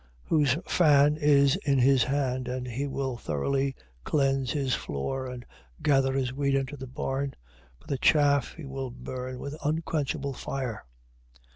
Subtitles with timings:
[0.29, 0.29] 3:12.
[0.29, 5.45] Whose fan is in his hand, and he will thoroughly cleanse his floor and
[5.83, 7.35] gather his wheat into the barn;
[7.77, 10.85] but the chaff he will burn with unquenchable fire.